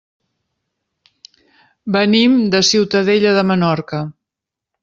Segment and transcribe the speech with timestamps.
[1.97, 4.05] Venim de Ciutadella de Menorca.